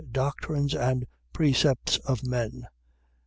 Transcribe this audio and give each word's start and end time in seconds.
Doctrines 0.11 0.73
and 0.73 1.05
precepts 1.31 1.97
of 1.97 2.25
men. 2.25 2.65